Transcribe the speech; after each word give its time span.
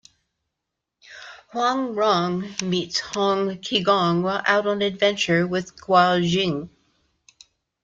Huang 1.51 1.93
Rong 1.93 2.55
meets 2.63 2.99
Hong 3.01 3.59
Qigong 3.59 4.23
while 4.23 4.41
out 4.47 4.65
on 4.65 4.81
adventure 4.81 5.45
with 5.45 5.75
Guo 5.79 6.27
Jing. 6.27 6.71